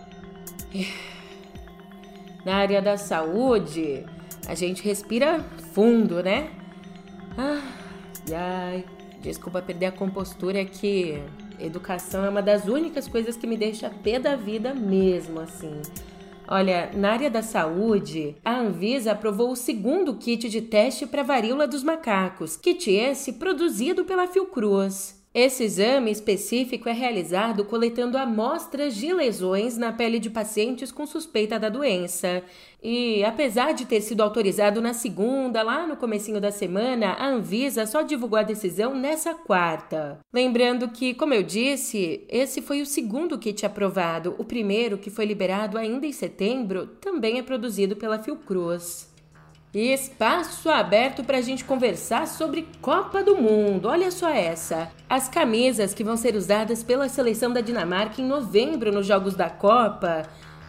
Na 2.44 2.56
área 2.56 2.82
da 2.82 2.98
saúde, 2.98 4.04
a 4.48 4.56
gente 4.56 4.84
respira 4.84 5.46
fundo, 5.74 6.22
né? 6.22 6.50
Ai, 7.38 7.62
ai, 8.34 8.86
desculpa 9.22 9.62
perder 9.62 9.88
a 9.88 9.92
compostura 9.92 10.60
é 10.60 10.66
que 10.66 11.22
educação 11.60 12.26
é 12.26 12.30
uma 12.30 12.42
das 12.42 12.66
únicas 12.66 13.08
coisas 13.08 13.38
que 13.38 13.48
me 13.48 13.56
deixa 13.56 13.90
pé 13.90 14.20
da 14.20 14.36
vida 14.36 14.74
mesmo, 14.74 15.40
assim. 15.40 15.82
Olha, 16.48 16.92
na 16.94 17.12
área 17.12 17.30
da 17.30 17.42
saúde, 17.42 18.36
a 18.44 18.60
Anvisa 18.60 19.14
aprovou 19.14 19.52
o 19.52 19.56
segundo 19.56 20.16
kit 20.16 20.50
de 20.50 20.62
teste 20.62 21.06
para 21.06 21.24
varíola 21.24 21.66
dos 21.66 21.84
macacos, 21.84 22.58
kit 22.58 22.92
esse 22.92 23.34
produzido 23.34 24.04
pela 24.04 24.28
Fiocruz. 24.28 25.21
Esse 25.34 25.64
exame 25.64 26.12
específico 26.12 26.90
é 26.90 26.92
realizado 26.92 27.64
coletando 27.64 28.18
amostras 28.18 28.94
de 28.94 29.14
lesões 29.14 29.78
na 29.78 29.94
pele 29.94 30.20
de 30.20 30.30
pacientes 30.30 30.92
com 30.92 31.08
suspeita 31.08 31.58
da 31.58 31.70
doença. 31.70 32.44
E 32.84 33.24
apesar 33.24 33.72
de 33.74 33.86
ter 33.86 34.02
sido 34.02 34.22
autorizado 34.22 34.82
na 34.82 34.94
segunda, 34.94 35.62
lá 35.62 35.88
no 35.88 35.96
comecinho 35.96 36.42
da 36.42 36.52
semana, 36.52 37.14
a 37.14 37.30
Anvisa 37.30 37.86
só 37.86 38.02
divulgou 38.02 38.40
a 38.40 38.44
decisão 38.44 38.94
nessa 38.94 39.34
quarta. 39.34 40.20
Lembrando 40.34 40.90
que, 40.90 41.14
como 41.14 41.34
eu 41.34 41.44
disse, 41.44 42.26
esse 42.28 42.62
foi 42.62 42.82
o 42.82 42.86
segundo 42.86 43.40
kit 43.40 43.66
aprovado. 43.66 44.36
O 44.38 44.44
primeiro, 44.44 44.98
que 44.98 45.10
foi 45.10 45.24
liberado 45.24 45.78
ainda 45.78 46.06
em 46.06 46.12
setembro, 46.12 46.88
também 47.00 47.40
é 47.40 47.44
produzido 47.44 47.96
pela 47.96 48.20
Fiocruz. 48.20 49.11
Espaço 49.74 50.70
aberto 50.70 51.24
para 51.24 51.38
a 51.38 51.42
gente 51.42 51.63
conversar 51.63 52.28
sobre 52.28 52.68
Copa 52.82 53.24
do 53.24 53.38
Mundo. 53.38 53.88
Olha 53.88 54.12
só 54.12 54.30
essa. 54.30 54.92
As 55.10 55.30
camisas 55.30 55.94
que 55.94 56.04
vão 56.04 56.18
ser 56.18 56.36
usadas 56.36 56.84
pela 56.84 57.08
seleção 57.08 57.54
da 57.54 57.62
Dinamarca 57.62 58.22
em 58.22 58.25
novembro 58.25 58.92
nos 58.92 59.06
Jogos 59.06 59.34
da 59.34 59.50
Copa. 59.50 60.24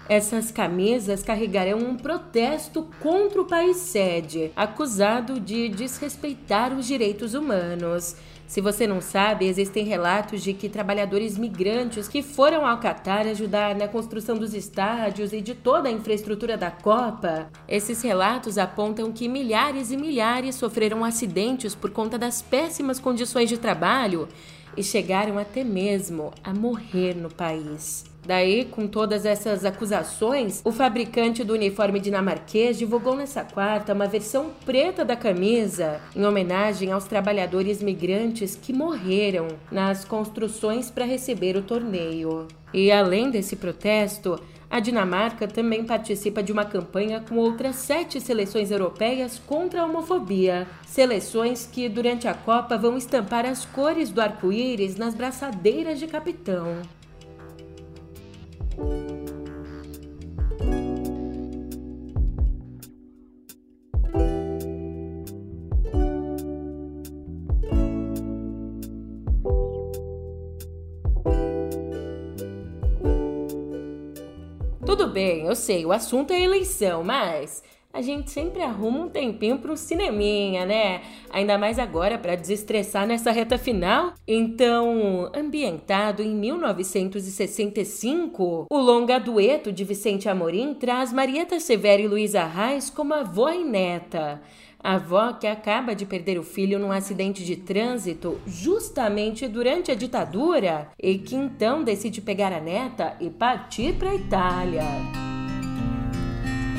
Essas 0.08 0.52
camisas 0.52 1.24
carregarão 1.24 1.78
um 1.78 1.96
protesto 1.96 2.88
contra 3.00 3.40
o 3.40 3.44
país 3.44 3.78
sede, 3.78 4.52
acusado 4.54 5.40
de 5.40 5.68
desrespeitar 5.68 6.72
os 6.72 6.86
direitos 6.86 7.34
humanos. 7.34 8.14
Se 8.52 8.60
você 8.60 8.86
não 8.86 9.00
sabe, 9.00 9.46
existem 9.46 9.82
relatos 9.86 10.42
de 10.42 10.52
que 10.52 10.68
trabalhadores 10.68 11.38
migrantes 11.38 12.06
que 12.06 12.22
foram 12.22 12.66
ao 12.66 12.76
Catar 12.76 13.26
ajudar 13.26 13.74
na 13.74 13.88
construção 13.88 14.36
dos 14.36 14.52
estádios 14.52 15.32
e 15.32 15.40
de 15.40 15.54
toda 15.54 15.88
a 15.88 15.90
infraestrutura 15.90 16.54
da 16.54 16.70
Copa, 16.70 17.48
esses 17.66 18.02
relatos 18.02 18.58
apontam 18.58 19.10
que 19.10 19.26
milhares 19.26 19.90
e 19.90 19.96
milhares 19.96 20.54
sofreram 20.56 21.02
acidentes 21.02 21.74
por 21.74 21.92
conta 21.92 22.18
das 22.18 22.42
péssimas 22.42 23.00
condições 23.00 23.48
de 23.48 23.56
trabalho 23.56 24.28
e 24.76 24.82
chegaram 24.82 25.38
até 25.38 25.64
mesmo 25.64 26.32
a 26.42 26.52
morrer 26.52 27.14
no 27.14 27.28
país. 27.28 28.04
Daí, 28.24 28.64
com 28.66 28.86
todas 28.86 29.26
essas 29.26 29.64
acusações, 29.64 30.62
o 30.64 30.70
fabricante 30.70 31.42
do 31.42 31.54
uniforme 31.54 31.98
dinamarquês 31.98 32.78
divulgou 32.78 33.16
nessa 33.16 33.42
quarta 33.42 33.92
uma 33.92 34.06
versão 34.06 34.52
preta 34.64 35.04
da 35.04 35.16
camisa 35.16 36.00
em 36.14 36.24
homenagem 36.24 36.92
aos 36.92 37.04
trabalhadores 37.04 37.82
migrantes 37.82 38.54
que 38.54 38.72
morreram 38.72 39.48
nas 39.72 40.04
construções 40.04 40.88
para 40.88 41.04
receber 41.04 41.56
o 41.56 41.62
torneio. 41.62 42.46
E 42.72 42.92
além 42.92 43.28
desse 43.28 43.56
protesto, 43.56 44.38
a 44.72 44.80
Dinamarca 44.80 45.46
também 45.46 45.84
participa 45.84 46.42
de 46.42 46.50
uma 46.50 46.64
campanha 46.64 47.22
com 47.28 47.36
outras 47.36 47.76
sete 47.76 48.18
seleções 48.22 48.70
europeias 48.70 49.38
contra 49.38 49.82
a 49.82 49.84
homofobia. 49.84 50.66
Seleções 50.86 51.68
que, 51.70 51.90
durante 51.90 52.26
a 52.26 52.32
Copa, 52.32 52.78
vão 52.78 52.96
estampar 52.96 53.44
as 53.44 53.66
cores 53.66 54.08
do 54.08 54.22
arco-íris 54.22 54.96
nas 54.96 55.14
braçadeiras 55.14 55.98
de 55.98 56.06
capitão. 56.06 56.80
Tudo 74.92 75.06
bem, 75.06 75.46
eu 75.46 75.56
sei, 75.56 75.86
o 75.86 75.90
assunto 75.90 76.34
é 76.34 76.42
eleição, 76.42 77.02
mas 77.02 77.64
a 77.90 78.02
gente 78.02 78.30
sempre 78.30 78.60
arruma 78.60 79.06
um 79.06 79.08
tempinho 79.08 79.56
para 79.56 79.72
um 79.72 79.76
cineminha, 79.76 80.66
né? 80.66 81.00
Ainda 81.30 81.56
mais 81.56 81.78
agora 81.78 82.18
para 82.18 82.34
desestressar 82.34 83.06
nessa 83.06 83.30
reta 83.30 83.56
final. 83.56 84.12
Então, 84.28 85.30
ambientado 85.34 86.22
em 86.22 86.34
1965, 86.34 88.66
o 88.70 88.78
longa 88.78 89.18
dueto 89.18 89.72
de 89.72 89.82
Vicente 89.82 90.28
Amorim 90.28 90.74
traz 90.74 91.10
Marieta 91.10 91.58
Severo 91.58 92.02
e 92.02 92.08
Luísa 92.08 92.44
Reis 92.44 92.90
como 92.90 93.14
avó 93.14 93.48
e 93.48 93.64
neta. 93.64 94.42
A 94.82 94.94
avó 94.94 95.34
que 95.34 95.46
acaba 95.46 95.94
de 95.94 96.04
perder 96.04 96.38
o 96.38 96.42
filho 96.42 96.78
num 96.78 96.90
acidente 96.90 97.44
de 97.44 97.56
trânsito 97.56 98.40
justamente 98.46 99.46
durante 99.46 99.90
a 99.90 99.94
ditadura 99.94 100.90
e 101.00 101.18
que 101.18 101.36
então 101.36 101.84
decide 101.84 102.20
pegar 102.20 102.52
a 102.52 102.60
neta 102.60 103.16
e 103.20 103.30
partir 103.30 103.94
para 103.94 104.10
a 104.10 104.14
Itália. 104.14 104.82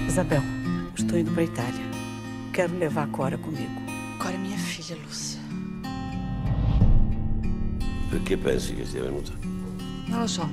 Isabel, 0.07 0.41
Estou 0.95 1.17
indo 1.17 1.31
para 1.31 1.41
a 1.41 1.45
Itália. 1.45 1.85
Quero 2.53 2.77
levar 2.77 3.03
a 3.03 3.07
Cora 3.07 3.37
comigo. 3.37 3.81
Cora 4.19 4.35
é 4.35 4.37
minha 4.37 4.57
filha, 4.57 4.95
Lúcia. 5.03 5.41
Perché 8.11 8.37
pensi 8.37 8.75
che 8.75 8.85
sia 8.85 9.01
venuta? 9.01 9.31
Non 10.07 10.19
lo 10.19 10.27
so. 10.27 10.47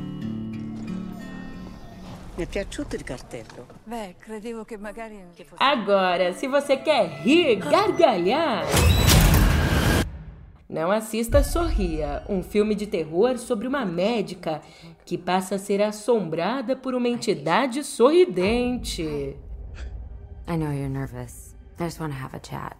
Mi 2.40 2.46
è 2.46 2.48
piaciuto 2.48 2.96
il 2.96 3.04
cartello. 3.04 3.66
Beh, 3.84 4.14
credevo 4.18 4.64
che 4.64 4.78
magari... 4.78 5.22
Agora, 5.56 6.32
se 6.32 6.48
você 6.48 6.78
quer 6.82 7.20
rir, 7.22 7.58
gargalhar... 7.58 8.64
Não 10.66 10.90
assista 10.90 11.42
Sorria, 11.42 12.24
um 12.30 12.42
filme 12.42 12.74
de 12.74 12.86
terror 12.86 13.36
sobre 13.36 13.66
uma 13.66 13.84
médica 13.84 14.62
que 15.04 15.18
passa 15.18 15.56
a 15.56 15.58
ser 15.58 15.82
assombrada 15.82 16.74
por 16.74 16.94
uma 16.94 17.08
entidade 17.08 17.84
sorridente. 17.84 19.36
I 20.48 20.56
know 20.56 20.72
you're 20.72 20.88
nervous. 20.88 21.54
I 21.78 21.84
just 21.84 22.00
want 22.00 22.14
to 22.14 22.18
have 22.18 22.34
a 22.34 22.40
chat. 22.40 22.74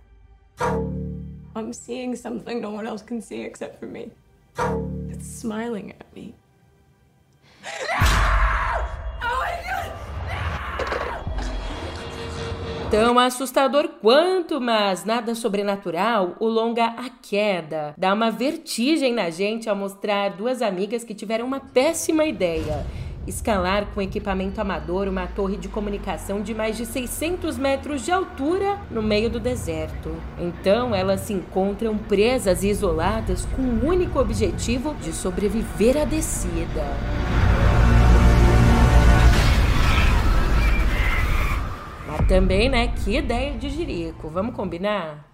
I'm 1.55 1.75
seeing 1.75 2.17
something 2.17 2.63
no 2.63 2.71
one 2.71 2.87
else 2.89 3.05
can 3.05 3.21
see 3.21 3.43
except 3.43 3.79
for 3.79 3.87
me. 3.87 4.11
It's 5.11 5.27
smiling 5.27 5.91
at 5.91 6.07
me. 6.15 6.40
Tão 12.91 13.21
assustador 13.21 13.89
quanto, 14.01 14.61
mas 14.61 15.05
nada 15.05 15.33
sobrenatural, 15.37 16.35
o 16.41 16.49
longa 16.49 16.87
A 16.87 17.09
Queda 17.23 17.95
dá 17.97 18.13
uma 18.13 18.33
vertigem 18.33 19.13
na 19.13 19.31
gente 19.31 19.71
ao 19.71 19.77
mostrar 19.77 20.31
duas 20.31 20.61
amigas 20.61 21.05
que 21.05 21.15
tiveram 21.15 21.47
uma 21.47 21.61
péssima 21.61 22.25
ideia 22.25 22.85
escalar 23.27 23.87
com 23.95 24.03
equipamento 24.03 24.61
amador 24.61 25.07
uma 25.07 25.27
torre 25.27 25.57
de 25.57 25.69
comunicação 25.69 26.43
de 26.43 26.55
mais 26.55 26.77
de 26.77 26.85
600 26.85 27.57
metros 27.59 28.05
de 28.05 28.11
altura 28.11 28.79
no 28.91 29.03
meio 29.03 29.31
do 29.31 29.39
deserto. 29.39 30.11
Então 30.39 30.95
elas 30.95 31.21
se 31.21 31.33
encontram 31.33 31.97
presas 31.97 32.63
e 32.63 32.69
isoladas 32.69 33.47
com 33.55 33.63
o 33.63 33.87
único 33.87 34.19
objetivo 34.19 34.95
de 34.97 35.13
sobreviver 35.13 35.97
à 35.97 36.05
descida. 36.05 37.40
Mas 42.11 42.27
também, 42.27 42.69
né? 42.69 42.89
Que 42.89 43.19
ideia 43.19 43.57
de 43.57 43.71
jirico, 43.71 44.29
vamos 44.29 44.57
combinar? 44.57 45.31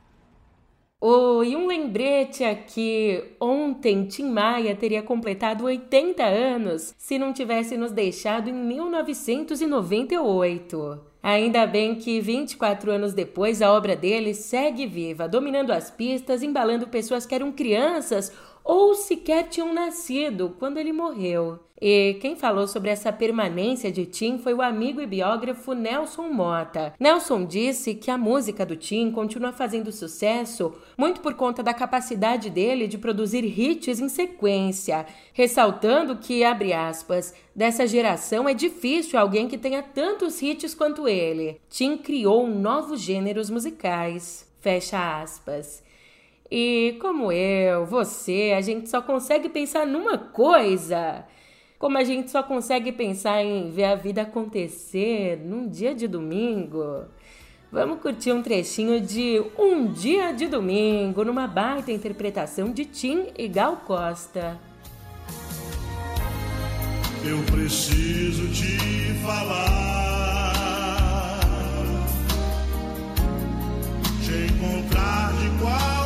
Oh, 1.01 1.43
e 1.43 1.57
um 1.57 1.67
lembrete 1.67 2.45
aqui: 2.45 3.35
ontem 3.41 4.05
Tim 4.05 4.29
Maia 4.29 4.77
teria 4.77 5.03
completado 5.03 5.65
80 5.65 6.23
anos 6.23 6.95
se 6.99 7.19
não 7.19 7.33
tivesse 7.33 7.79
nos 7.79 7.93
deixado 7.93 8.51
em 8.51 8.53
1998. 8.53 11.01
Ainda 11.23 11.67
bem 11.67 11.95
que 11.95 12.21
24 12.21 12.93
anos 12.93 13.15
depois 13.15 13.63
a 13.63 13.73
obra 13.73 13.97
dele 13.97 14.35
segue 14.35 14.87
viva, 14.87 15.27
dominando 15.27 15.71
as 15.71 15.91
pistas, 15.91 16.43
embalando 16.43 16.89
pessoas 16.89 17.25
que 17.25 17.35
eram 17.35 17.53
crianças 17.53 18.31
ou 18.67 18.97
sequer 18.97 19.45
tinham 19.45 19.73
nascido 19.73 20.57
quando 20.59 20.79
ele 20.79 20.93
morreu. 20.93 21.61
E 21.81 22.15
quem 22.21 22.35
falou 22.35 22.67
sobre 22.67 22.89
essa 22.91 23.13
permanência 23.13 23.93
de 23.93 24.07
Tim 24.07 24.39
foi 24.39 24.55
o 24.55 24.63
amigo 24.63 25.01
e 25.01 25.07
biógrafo 25.07 25.75
Nelson 25.75 26.31
Mota. 26.31 26.95
Nelson 26.99 27.45
disse 27.45 27.95
que 27.95 28.11
a 28.11 28.17
música 28.17 28.65
do 28.65 28.75
Tim 28.75 29.13
continua 29.13 29.53
fazendo 29.53 29.93
sucesso 29.93 30.73
muito 30.97 31.21
por 31.21 31.35
conta 31.35 31.63
da 31.63 31.75
capacidade 31.75 32.49
dele 32.49 32.89
de 32.89 32.97
produzir 32.97 33.45
hits 33.45 34.01
em 34.01 34.09
sequência, 34.09 35.07
ressaltando 35.35 36.17
que, 36.17 36.43
abre 36.43 36.73
aspas, 36.73 37.35
dessa 37.55 37.87
geração 37.87 38.49
é 38.49 38.55
difícil 38.55 39.19
alguém 39.19 39.47
que 39.47 39.59
tenha 39.59 39.83
tantos 39.83 40.41
hits 40.41 40.75
quanto 40.75 41.07
ele. 41.07 41.61
Tim 41.69 41.99
criou 41.99 42.49
novos 42.49 43.03
gêneros 43.03 43.51
musicais. 43.51 44.51
Fecha 44.61 45.21
aspas. 45.21 45.85
E 46.51 46.97
como 47.01 47.33
eu, 47.33 47.87
você, 47.87 48.55
a 48.57 48.61
gente 48.61 48.89
só 48.89 49.03
consegue 49.03 49.49
pensar 49.49 49.87
numa 49.87 50.17
coisa 50.17 51.25
como 51.79 51.99
a 51.99 52.05
gente 52.05 52.31
só 52.31 52.43
consegue 52.43 52.91
pensar 52.91 53.43
em 53.45 53.71
ver 53.71 53.85
a 53.85 53.95
vida 53.95 54.23
acontecer 54.23 55.39
num 55.45 55.69
dia 55.69 55.95
de 55.95 56.09
domingo. 56.09 57.05
Vamos 57.71 58.01
curtir 58.01 58.33
um 58.33 58.43
trechinho 58.43 59.01
de 59.01 59.43
Um 59.59 59.93
Dia 59.93 60.33
de 60.33 60.47
Domingo, 60.47 61.25
numa 61.25 61.47
baita 61.47 61.93
interpretação 61.93 62.73
de 62.73 62.85
Tim 62.85 63.27
e 63.37 63.49
Gal 63.49 63.79
Costa. 63.79 64.59
Eu 67.25 67.43
preciso 67.53 68.49
te 68.53 68.79
falar, 69.25 69.81
te 74.25 74.53
encontrar 74.53 75.33
de 75.33 75.51
qualquer 75.61 76.06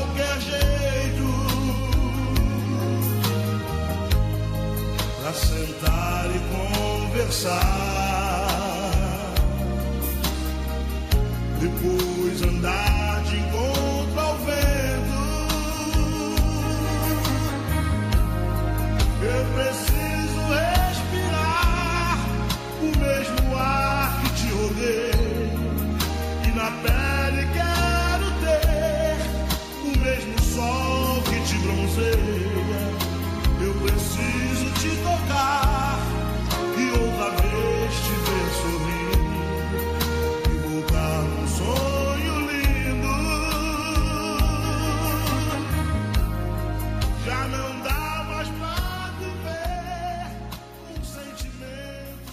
sentar 5.34 6.28
e 6.34 6.40
conversar. 7.08 7.60
Depois 11.60 12.42
andar 12.42 12.89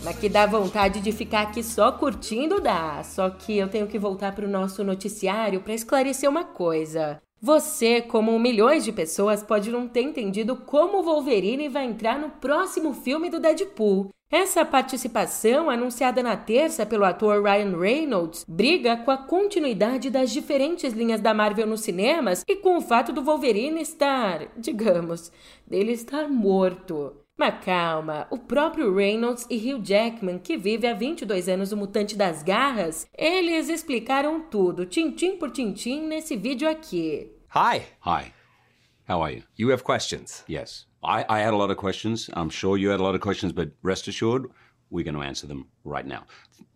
Mas 0.08 0.20
que 0.20 0.30
dá 0.30 0.46
vontade 0.46 1.02
de 1.02 1.12
ficar 1.12 1.42
aqui 1.42 1.62
só 1.62 1.92
curtindo, 1.92 2.62
dá. 2.62 3.04
Só 3.04 3.30
que 3.30 3.58
eu 3.58 3.68
tenho 3.68 3.88
que 3.88 4.00
voltar 4.00 4.34
pro 4.34 4.48
nosso 4.48 4.82
noticiário 4.82 5.60
para 5.60 5.74
esclarecer 5.74 6.30
uma 6.30 6.46
coisa. 6.46 7.22
Você, 7.42 8.00
como 8.00 8.40
milhões 8.40 8.86
de 8.86 8.94
pessoas, 8.94 9.44
pode 9.44 9.70
não 9.70 9.86
ter 9.86 10.04
entendido 10.04 10.56
como 10.56 11.00
o 11.00 11.04
Wolverine 11.04 11.68
vai 11.68 11.84
entrar 11.84 12.18
no 12.18 12.30
próximo 12.30 12.94
filme 12.94 13.30
do 13.30 13.38
Deadpool. 13.38 14.08
Essa 14.32 14.64
participação, 14.64 15.70
anunciada 15.70 16.24
na 16.24 16.38
terça 16.38 16.86
pelo 16.86 17.04
ator 17.04 17.44
Ryan 17.44 17.78
Reynolds, 17.78 18.46
briga 18.48 18.96
com 18.96 19.12
a 19.12 19.18
continuidade 19.18 20.10
das 20.10 20.32
diferentes 20.32 20.94
linhas 20.94 21.20
da 21.20 21.34
Marvel 21.34 21.68
nos 21.68 21.82
cinemas 21.82 22.46
e 22.48 22.56
com 22.56 22.78
o 22.78 22.82
fato 22.82 23.12
do 23.12 23.22
Wolverine 23.22 23.82
estar, 23.82 24.48
digamos, 24.56 25.34
dele 25.68 25.92
estar 25.92 26.30
morto. 26.30 27.27
Mas 27.38 27.64
calma, 27.64 28.26
o 28.32 28.38
próprio 28.40 28.94
Reynolds 28.96 29.46
e 29.50 29.58
Hugh 29.58 29.80
Jackman, 29.86 30.40
que 30.40 30.58
vive 30.58 30.88
há 30.88 30.94
22 30.96 31.48
anos 31.48 31.72
o 31.72 31.78
Mutante 31.78 32.16
das 32.18 32.42
Garras, 32.42 33.06
eles 33.16 33.70
explicaram 33.70 34.42
tudo, 34.50 34.88
tintim 34.88 35.38
por 35.38 35.52
tintim, 35.52 36.08
nesse 36.08 36.36
vídeo 36.36 36.68
aqui. 36.68 37.32
Hi. 37.54 37.84
Hi. 38.04 38.34
How 39.08 39.22
are 39.22 39.36
you? 39.36 39.44
You 39.56 39.70
have 39.72 39.84
questions. 39.84 40.44
Yes. 40.50 40.88
I, 41.04 41.26
I 41.30 41.40
had 41.40 41.54
a 41.54 41.58
lot 41.58 41.70
of 41.70 41.78
questions. 41.78 42.28
I'm 42.34 42.50
sure 42.50 42.76
you 42.76 42.90
had 42.90 43.00
a 43.00 43.04
lot 43.04 43.14
of 43.14 43.22
questions, 43.22 43.54
but 43.54 43.70
rest 43.84 44.08
assured, 44.08 44.50
we're 44.90 45.06
going 45.06 45.16
to 45.16 45.22
answer 45.22 45.46
them 45.48 45.68
right 45.86 46.06
now. 46.08 46.24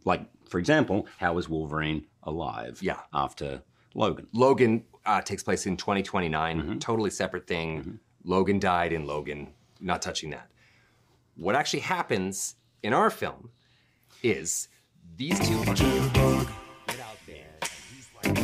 Like, 0.06 0.22
for 0.48 0.60
example, 0.60 1.08
how 1.18 1.40
is 1.40 1.50
Wolverine 1.50 2.06
alive 2.24 2.78
Yeah. 2.84 3.00
after 3.14 3.64
Logan? 3.96 4.28
Logan 4.32 4.84
uh, 5.08 5.22
takes 5.22 5.42
place 5.44 5.66
in 5.66 5.76
2029. 5.76 6.60
Mm-hmm. 6.62 6.78
Totally 6.78 7.10
separate 7.10 7.48
thing. 7.48 8.00
Logan 8.24 8.60
died 8.60 8.94
in 8.94 9.08
Logan. 9.08 9.48
Not 9.82 10.02
touching 10.04 10.30
that. 10.30 10.48
What 11.36 11.56
actually 11.56 11.82
happens 11.82 12.56
in 12.84 12.94
our 12.94 13.10
film 13.10 13.50
is 14.22 14.68
these 15.18 15.40
two. 15.40 15.58
Get 15.66 15.80
out 17.00 17.18
there. 17.26 17.58
He's 17.90 18.08
like. 18.16 18.28
And 18.28 18.38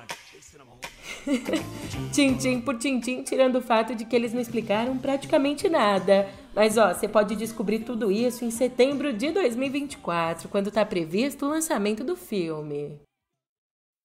I'm 0.00 0.08
chasing 0.32 0.60
him 0.60 0.68
all 0.68 2.10
Tintim 2.12 2.60
por 2.60 2.78
tintim, 2.78 3.22
tirando 3.22 3.58
o 3.58 3.62
fato 3.62 3.94
de 3.94 4.04
que 4.04 4.16
eles 4.16 4.32
não 4.32 4.40
explicaram 4.40 4.98
praticamente 4.98 5.68
nada. 5.68 6.28
Mas 6.52 6.76
ó, 6.76 6.92
você 6.92 7.06
pode 7.06 7.36
descobrir 7.36 7.80
tudo 7.80 8.10
isso 8.10 8.44
em 8.44 8.50
setembro 8.50 9.12
de 9.12 9.30
2024, 9.30 10.48
quando 10.48 10.68
está 10.68 10.84
previsto 10.84 11.46
o 11.46 11.48
lançamento 11.48 12.02
do 12.02 12.16
filme. 12.16 13.00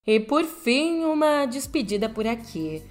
E 0.06 0.18
por 0.18 0.44
fim, 0.44 1.04
uma 1.04 1.46
despedida 1.46 2.08
por 2.08 2.26
aqui. 2.26 2.82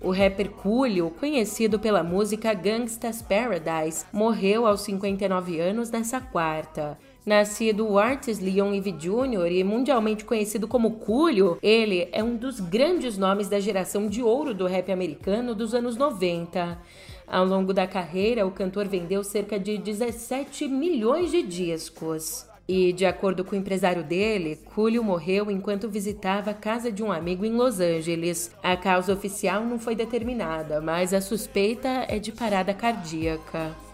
O 0.00 0.10
rapper 0.10 0.50
Coolio, 0.50 1.10
conhecido 1.10 1.78
pela 1.78 2.02
música 2.02 2.52
Gangsta's 2.54 3.22
Paradise, 3.22 4.04
morreu 4.12 4.66
aos 4.66 4.80
59 4.82 5.60
anos 5.60 5.90
nessa 5.90 6.20
quarta. 6.20 6.98
Nascido 7.24 7.98
Artis 7.98 8.38
Leon 8.38 8.72
Eve 8.72 8.92
Jr. 8.92 9.50
e 9.50 9.64
mundialmente 9.64 10.24
conhecido 10.24 10.68
como 10.68 10.92
Coolio, 10.92 11.58
ele 11.60 12.08
é 12.12 12.22
um 12.22 12.36
dos 12.36 12.60
grandes 12.60 13.18
nomes 13.18 13.48
da 13.48 13.58
geração 13.58 14.08
de 14.08 14.22
ouro 14.22 14.54
do 14.54 14.66
rap 14.66 14.92
americano 14.92 15.54
dos 15.54 15.74
anos 15.74 15.96
90. 15.96 16.78
Ao 17.26 17.44
longo 17.44 17.74
da 17.74 17.86
carreira, 17.86 18.46
o 18.46 18.52
cantor 18.52 18.86
vendeu 18.86 19.24
cerca 19.24 19.58
de 19.58 19.76
17 19.76 20.68
milhões 20.68 21.32
de 21.32 21.42
discos. 21.42 22.46
E, 22.68 22.92
de 22.92 23.06
acordo 23.06 23.44
com 23.44 23.54
o 23.54 23.58
empresário 23.58 24.02
dele, 24.02 24.58
Coolio 24.74 25.02
morreu 25.04 25.50
enquanto 25.50 25.88
visitava 25.88 26.50
a 26.50 26.54
casa 26.54 26.90
de 26.90 27.02
um 27.02 27.12
amigo 27.12 27.44
em 27.44 27.52
Los 27.52 27.78
Angeles. 27.78 28.50
A 28.62 28.76
causa 28.76 29.12
oficial 29.12 29.64
não 29.64 29.78
foi 29.78 29.94
determinada, 29.94 30.80
mas 30.80 31.14
a 31.14 31.20
suspeita 31.20 32.04
é 32.08 32.18
de 32.18 32.32
parada 32.32 32.74
cardíaca. 32.74 33.85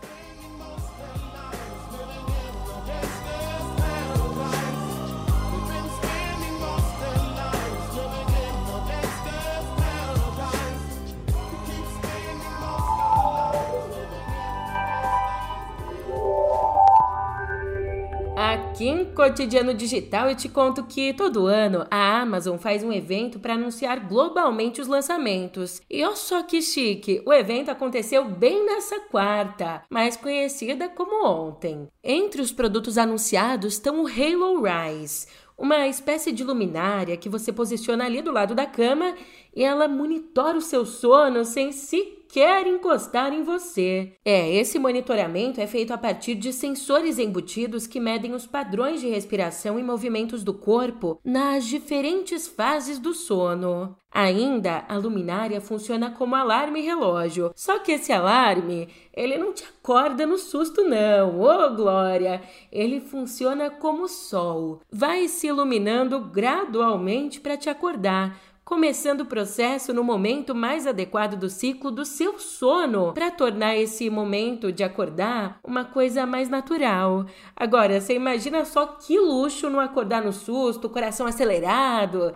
Aqui 18.83 18.89
em 18.89 19.05
Cotidiano 19.05 19.73
Digital 19.73 20.29
eu 20.29 20.35
te 20.35 20.49
conto 20.49 20.83
que 20.83 21.15
todo 21.15 21.47
ano 21.47 21.87
a 21.89 22.21
Amazon 22.21 22.57
faz 22.57 22.83
um 22.83 22.93
evento 22.93 23.39
para 23.39 23.55
anunciar 23.55 24.09
globalmente 24.09 24.81
os 24.81 24.89
lançamentos. 24.89 25.81
E 25.89 26.03
olha 26.03 26.17
só 26.17 26.43
que 26.43 26.61
chique, 26.61 27.23
o 27.25 27.33
evento 27.33 27.71
aconteceu 27.71 28.25
bem 28.25 28.67
nessa 28.67 28.99
quarta, 28.99 29.85
mais 29.89 30.17
conhecida 30.17 30.89
como 30.89 31.25
ontem. 31.25 31.87
Entre 32.03 32.43
os 32.43 32.51
produtos 32.51 32.99
anunciados 32.99 33.75
estão 33.75 34.03
o 34.03 34.09
Halo 34.09 34.65
Rise, 34.65 35.29
uma 35.57 35.87
espécie 35.87 36.33
de 36.33 36.43
luminária 36.43 37.17
que 37.17 37.29
você 37.29 37.53
posiciona 37.53 38.05
ali 38.05 38.21
do 38.21 38.33
lado 38.33 38.53
da 38.53 38.67
cama 38.67 39.15
e 39.55 39.63
ela 39.63 39.87
monitora 39.87 40.57
o 40.59 40.63
seu 40.63 40.85
sono 40.87 41.45
sem 41.45 41.73
sequer 41.73 42.67
encostar 42.67 43.33
em 43.33 43.43
você. 43.43 44.15
É, 44.25 44.51
esse 44.55 44.79
monitoramento 44.79 45.61
é 45.61 45.67
feito 45.67 45.93
a 45.93 45.99
partir 45.99 46.35
de 46.35 46.53
sensores 46.53 47.19
embutidos 47.19 47.87
que 47.87 48.01
medem 48.01 48.33
os 48.35 48.47
padrões 48.47 49.01
de 49.01 49.09
respiração 49.09 49.79
e 49.79 49.83
movimentos 49.83 50.43
do 50.43 50.55
corpo 50.55 51.21
nas 51.25 51.67
diferentes 51.67 52.49
fases 52.49 52.99
do 52.99 53.13
sono. 53.13 53.97
Ainda, 54.15 54.85
a 54.89 54.97
luminária 54.99 55.59
funciona 55.59 56.11
como 56.11 56.35
alarme 56.35 56.83
relógio, 56.83 57.51
só 57.57 57.79
que 57.79 57.93
esse 57.93 58.13
alarme 58.13 58.89
ele 59.15 59.39
não 59.39 59.55
te 59.55 59.65
acorda 59.65 60.27
no 60.27 60.37
susto, 60.37 60.85
não. 60.85 61.41
Ô, 61.41 61.49
oh, 61.49 61.75
Glória! 61.75 62.43
Ele 62.71 63.01
funciona 63.01 63.71
como 63.71 64.07
sol. 64.09 64.81
Vai 64.91 65.29
se 65.29 65.47
iluminando 65.47 66.21
gradualmente 66.21 67.41
para 67.41 67.57
te 67.57 67.71
acordar 67.71 68.39
começando 68.73 69.21
o 69.21 69.27
processo 69.27 69.93
no 69.93 70.03
momento 70.03 70.55
mais 70.55 70.87
adequado 70.87 71.37
do 71.37 71.51
ciclo 71.51 71.91
do 71.91 72.07
seu 72.07 72.39
sono, 72.39 73.13
para 73.13 73.31
tornar 73.31 73.77
esse 73.77 74.09
momento 74.09 74.73
de 74.73 74.83
acordar 74.83 75.61
uma 75.63 75.85
coisa 75.85 76.25
mais 76.25 76.49
natural. 76.49 77.27
Agora, 77.55 78.01
você 78.01 78.15
imagina 78.15 78.65
só 78.65 78.87
que 78.87 79.19
luxo 79.19 79.69
não 79.69 79.79
acordar 79.79 80.25
no 80.25 80.33
susto, 80.33 80.89
coração 80.89 81.27
acelerado, 81.27 82.35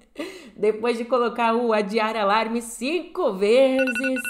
depois 0.54 0.98
de 0.98 1.06
colocar 1.06 1.54
o 1.54 1.72
adiar 1.72 2.14
alarme 2.14 2.60
cinco 2.60 3.32
vezes. 3.32 4.20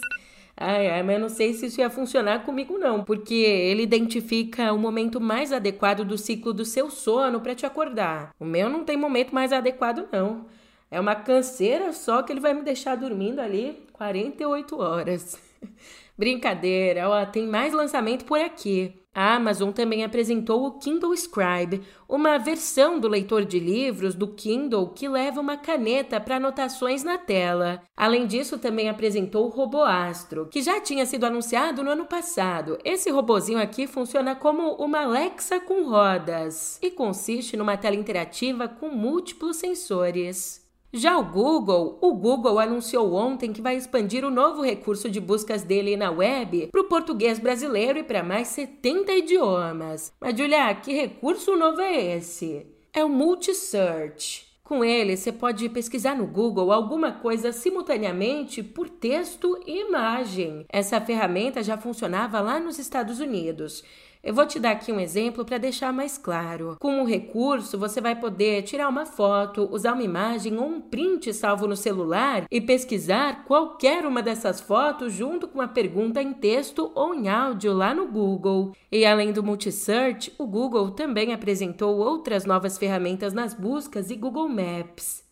Ai, 0.56 0.88
ai, 0.88 1.02
mas 1.02 1.16
eu 1.16 1.20
não 1.20 1.28
sei 1.28 1.52
se 1.52 1.66
isso 1.66 1.80
ia 1.80 1.90
funcionar 1.90 2.44
comigo 2.44 2.78
não, 2.78 3.02
porque 3.02 3.34
ele 3.34 3.82
identifica 3.82 4.72
o 4.72 4.78
momento 4.78 5.20
mais 5.20 5.52
adequado 5.52 6.04
do 6.04 6.16
ciclo 6.16 6.52
do 6.52 6.64
seu 6.64 6.88
sono 6.92 7.40
para 7.40 7.56
te 7.56 7.66
acordar. 7.66 8.30
O 8.38 8.44
meu 8.44 8.68
não 8.70 8.84
tem 8.84 8.96
momento 8.96 9.34
mais 9.34 9.52
adequado 9.52 10.06
não. 10.12 10.46
É 10.90 10.98
uma 10.98 11.14
canseira 11.14 11.92
só 11.92 12.22
que 12.22 12.32
ele 12.32 12.40
vai 12.40 12.52
me 12.52 12.62
deixar 12.62 12.96
dormindo 12.96 13.40
ali 13.40 13.86
48 13.92 14.78
horas. 14.78 15.38
Brincadeira, 16.18 17.08
ó, 17.08 17.24
tem 17.24 17.46
mais 17.46 17.72
lançamento 17.72 18.24
por 18.24 18.40
aqui. 18.40 19.00
A 19.12 19.34
Amazon 19.34 19.72
também 19.72 20.04
apresentou 20.04 20.64
o 20.64 20.78
Kindle 20.78 21.12
Scribe, 21.14 21.82
uma 22.08 22.38
versão 22.38 23.00
do 23.00 23.08
leitor 23.08 23.44
de 23.44 23.58
livros 23.58 24.14
do 24.14 24.28
Kindle 24.28 24.90
que 24.90 25.08
leva 25.08 25.40
uma 25.40 25.56
caneta 25.56 26.20
para 26.20 26.36
anotações 26.36 27.02
na 27.02 27.18
tela. 27.18 27.82
Além 27.96 28.24
disso, 28.24 28.56
também 28.56 28.88
apresentou 28.88 29.46
o 29.46 29.48
Robô 29.48 29.82
Astro, 29.82 30.46
que 30.46 30.62
já 30.62 30.80
tinha 30.80 31.04
sido 31.06 31.24
anunciado 31.24 31.82
no 31.82 31.90
ano 31.90 32.04
passado. 32.04 32.78
Esse 32.84 33.10
robozinho 33.10 33.60
aqui 33.60 33.88
funciona 33.88 34.36
como 34.36 34.74
uma 34.74 35.02
Alexa 35.02 35.58
com 35.58 35.88
rodas 35.88 36.78
e 36.80 36.88
consiste 36.88 37.56
numa 37.56 37.76
tela 37.76 37.96
interativa 37.96 38.68
com 38.68 38.90
múltiplos 38.90 39.56
sensores. 39.56 40.59
Já 40.92 41.16
o 41.16 41.24
Google, 41.24 41.98
o 42.00 42.12
Google 42.14 42.58
anunciou 42.58 43.14
ontem 43.14 43.52
que 43.52 43.62
vai 43.62 43.76
expandir 43.76 44.24
o 44.24 44.30
novo 44.30 44.60
recurso 44.60 45.08
de 45.08 45.20
buscas 45.20 45.62
dele 45.62 45.96
na 45.96 46.10
web 46.10 46.66
para 46.66 46.80
o 46.80 46.88
português 46.88 47.38
brasileiro 47.38 48.00
e 48.00 48.02
para 48.02 48.24
mais 48.24 48.48
70 48.48 49.12
idiomas. 49.12 50.12
Mas, 50.20 50.36
Julia, 50.36 50.74
que 50.74 50.92
recurso 50.92 51.54
novo 51.56 51.80
é 51.80 52.16
esse? 52.16 52.66
É 52.92 53.04
o 53.04 53.08
Multisearch. 53.08 54.50
Com 54.64 54.84
ele, 54.84 55.16
você 55.16 55.32
pode 55.32 55.68
pesquisar 55.68 56.16
no 56.16 56.26
Google 56.26 56.72
alguma 56.72 57.12
coisa 57.12 57.52
simultaneamente 57.52 58.62
por 58.62 58.88
texto 58.88 59.60
e 59.66 59.80
imagem. 59.82 60.64
Essa 60.68 61.00
ferramenta 61.00 61.62
já 61.62 61.76
funcionava 61.76 62.40
lá 62.40 62.58
nos 62.58 62.78
Estados 62.80 63.20
Unidos. 63.20 63.84
Eu 64.22 64.34
vou 64.34 64.46
te 64.46 64.58
dar 64.58 64.72
aqui 64.72 64.92
um 64.92 65.00
exemplo 65.00 65.46
para 65.46 65.56
deixar 65.56 65.94
mais 65.94 66.18
claro. 66.18 66.76
Com 66.78 67.00
o 67.00 67.06
recurso, 67.06 67.78
você 67.78 68.02
vai 68.02 68.14
poder 68.14 68.62
tirar 68.64 68.86
uma 68.86 69.06
foto, 69.06 69.66
usar 69.72 69.94
uma 69.94 70.02
imagem 70.02 70.58
ou 70.58 70.66
um 70.66 70.78
print 70.78 71.32
salvo 71.32 71.66
no 71.66 71.74
celular 71.74 72.44
e 72.50 72.60
pesquisar 72.60 73.44
qualquer 73.46 74.04
uma 74.04 74.22
dessas 74.22 74.60
fotos 74.60 75.14
junto 75.14 75.48
com 75.48 75.62
a 75.62 75.68
pergunta 75.68 76.20
em 76.20 76.34
texto 76.34 76.92
ou 76.94 77.14
em 77.14 77.30
áudio 77.30 77.72
lá 77.72 77.94
no 77.94 78.08
Google. 78.08 78.72
E 78.92 79.06
além 79.06 79.32
do 79.32 79.42
Multisearch, 79.42 80.34
o 80.36 80.46
Google 80.46 80.90
também 80.90 81.32
apresentou 81.32 81.96
outras 81.96 82.44
novas 82.44 82.76
ferramentas 82.76 83.32
nas 83.32 83.54
buscas 83.54 84.10
e 84.10 84.16
Google 84.16 84.50
Maps. 84.50 85.24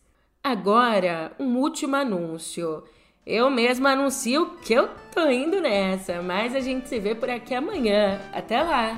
Agora, 0.43 1.35
um 1.39 1.57
último 1.57 1.95
anúncio. 1.95 2.83
Eu 3.31 3.47
mesma 3.51 3.91
anuncio 3.91 4.57
que 4.59 4.73
eu 4.73 4.89
tô 5.13 5.29
indo 5.29 5.61
nessa, 5.61 6.19
mas 6.19 6.55
a 6.55 6.59
gente 6.59 6.89
se 6.89 6.99
vê 6.99 7.13
por 7.13 7.29
aqui 7.29 7.53
amanhã. 7.53 8.19
Até 8.33 8.59
lá! 8.59 8.97